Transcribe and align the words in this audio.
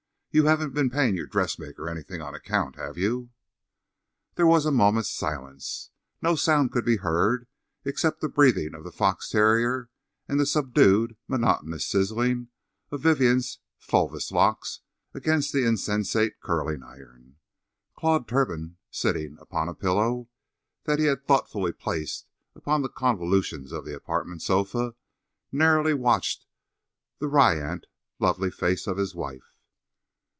You 0.33 0.45
haven't 0.45 0.73
been 0.73 0.89
paying 0.89 1.17
your 1.17 1.25
dressmaker 1.27 1.89
anything 1.89 2.21
on 2.21 2.33
account, 2.33 2.77
have 2.77 2.97
you?" 2.97 3.31
There 4.35 4.47
was 4.47 4.65
a 4.65 4.71
moment's 4.71 5.09
silence. 5.09 5.89
No 6.21 6.37
sounds 6.37 6.71
could 6.71 6.85
be 6.85 6.95
heard 6.95 7.47
except 7.83 8.21
the 8.21 8.29
breathing 8.29 8.73
of 8.73 8.85
the 8.85 8.93
fox 8.93 9.29
terrier, 9.29 9.89
and 10.29 10.39
the 10.39 10.45
subdued, 10.45 11.17
monotonous 11.27 11.85
sizzling 11.85 12.47
of 12.91 13.01
Vivien's 13.01 13.59
fulvous 13.77 14.31
locks 14.31 14.79
against 15.13 15.51
the 15.51 15.65
insensate 15.67 16.39
curling 16.39 16.81
irons. 16.81 17.35
Claude 17.97 18.25
Turpin, 18.25 18.77
sitting 18.89 19.37
upon 19.41 19.67
a 19.67 19.73
pillow 19.75 20.29
that 20.85 20.97
he 20.97 21.07
had 21.07 21.25
thoughtfully 21.27 21.73
placed 21.73 22.25
upon 22.55 22.83
the 22.83 22.89
convolutions 22.89 23.73
of 23.73 23.83
the 23.83 23.93
apartment 23.97 24.41
sofa, 24.41 24.95
narrowly 25.51 25.93
watched 25.93 26.45
the 27.19 27.27
riante, 27.27 27.83
lovely 28.17 28.49
face 28.49 28.87
of 28.87 28.95
his 28.95 29.13
wife. 29.13 29.49